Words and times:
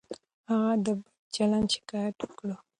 هغه 0.49 0.73
د 0.85 0.87
بد 1.01 1.09
چلند 1.33 1.67
شکایت 1.75 2.17
وکړ. 2.21 2.49